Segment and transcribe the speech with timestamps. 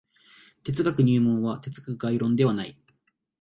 [0.63, 2.75] 哲学入門は哲学概論ではない。